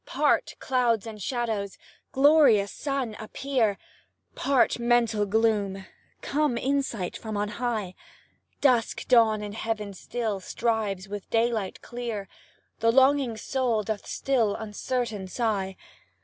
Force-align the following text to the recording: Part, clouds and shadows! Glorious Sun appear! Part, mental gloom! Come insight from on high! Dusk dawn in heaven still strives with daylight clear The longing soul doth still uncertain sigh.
Part, 0.07 0.55
clouds 0.57 1.05
and 1.05 1.21
shadows! 1.21 1.77
Glorious 2.11 2.71
Sun 2.71 3.15
appear! 3.19 3.77
Part, 4.33 4.79
mental 4.79 5.27
gloom! 5.27 5.85
Come 6.23 6.57
insight 6.57 7.15
from 7.15 7.37
on 7.37 7.49
high! 7.61 7.93
Dusk 8.61 9.07
dawn 9.07 9.43
in 9.43 9.53
heaven 9.53 9.93
still 9.93 10.39
strives 10.39 11.07
with 11.07 11.29
daylight 11.29 11.83
clear 11.83 12.27
The 12.79 12.91
longing 12.91 13.37
soul 13.37 13.83
doth 13.83 14.07
still 14.07 14.55
uncertain 14.55 15.27
sigh. 15.27 15.75